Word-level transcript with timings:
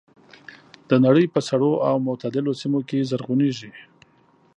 د 0.89 0.91
نړۍ 1.05 1.25
په 1.33 1.39
سړو 1.47 1.71
او 1.87 1.95
معتدلو 2.07 2.51
سیمو 2.61 2.79
کې 2.89 3.07
زرغونېږي. 3.09 3.71